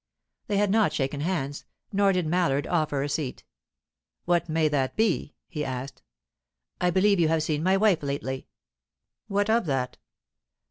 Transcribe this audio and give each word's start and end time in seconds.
They 0.47 0.57
had 0.57 0.71
not 0.71 0.93
shaken 0.93 1.21
hands, 1.21 1.63
nor 1.93 2.11
did 2.11 2.25
Mallard 2.25 2.65
offer 2.65 3.03
a 3.03 3.07
seat. 3.07 3.43
"What 4.25 4.49
may 4.49 4.67
that 4.67 4.95
be?" 4.95 5.35
he 5.47 5.63
asked. 5.63 6.01
"I 6.81 6.89
believe 6.89 7.19
you 7.19 7.27
have 7.27 7.43
seen 7.43 7.61
my 7.61 7.77
wife 7.77 8.01
lately?" 8.01 8.47
"What 9.27 9.47
of 9.47 9.67
that?" 9.67 9.97